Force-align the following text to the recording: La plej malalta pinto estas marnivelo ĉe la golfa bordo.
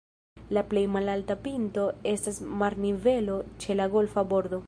La 0.57 0.61
plej 0.69 0.81
malalta 0.93 1.35
pinto 1.43 1.83
estas 2.13 2.41
marnivelo 2.63 3.39
ĉe 3.65 3.77
la 3.81 3.91
golfa 3.97 4.27
bordo. 4.35 4.59